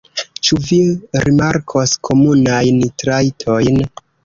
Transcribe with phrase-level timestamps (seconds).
[0.47, 0.79] Ĉu vi
[1.25, 3.81] rimarkos komunajn trajtojn?